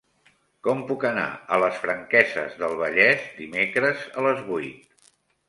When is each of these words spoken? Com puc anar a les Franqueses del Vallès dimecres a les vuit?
Com 0.67 0.79
puc 0.91 1.03
anar 1.09 1.25
a 1.33 1.59
les 1.63 1.77
Franqueses 1.83 2.57
del 2.63 2.73
Vallès 2.81 3.29
dimecres 3.43 4.09
a 4.23 4.27
les 4.31 4.43
vuit? 4.51 5.15